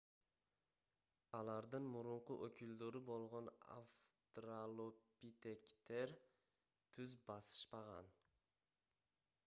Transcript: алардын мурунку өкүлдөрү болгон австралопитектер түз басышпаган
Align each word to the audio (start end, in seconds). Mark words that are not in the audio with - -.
алардын 1.39 1.89
мурунку 1.95 2.37
өкүлдөрү 2.47 3.01
болгон 3.09 3.49
австралопитектер 3.75 6.15
түз 6.97 7.13
басышпаган 7.29 8.09